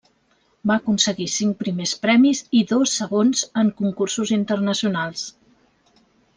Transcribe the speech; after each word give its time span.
Va 0.69 0.77
aconseguir 0.79 1.27
cinc 1.33 1.59
primers 1.59 1.93
premis 2.07 2.41
i 2.61 2.63
dos 2.73 2.95
segons 3.03 3.45
en 3.65 3.71
concursos 3.85 4.35
internacionals. 4.41 5.31